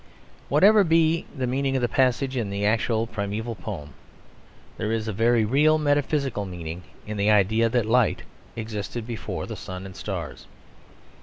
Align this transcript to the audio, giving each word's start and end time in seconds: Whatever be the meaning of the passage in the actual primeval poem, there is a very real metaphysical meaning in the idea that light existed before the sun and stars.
Whatever 0.49 0.83
be 0.83 1.27
the 1.37 1.45
meaning 1.45 1.75
of 1.75 1.83
the 1.83 1.87
passage 1.87 2.35
in 2.35 2.49
the 2.49 2.65
actual 2.65 3.05
primeval 3.05 3.53
poem, 3.53 3.93
there 4.77 4.91
is 4.91 5.07
a 5.07 5.13
very 5.13 5.45
real 5.45 5.77
metaphysical 5.77 6.43
meaning 6.47 6.81
in 7.05 7.17
the 7.17 7.29
idea 7.29 7.69
that 7.69 7.85
light 7.85 8.23
existed 8.55 9.05
before 9.05 9.45
the 9.45 9.55
sun 9.55 9.85
and 9.85 9.95
stars. 9.95 10.47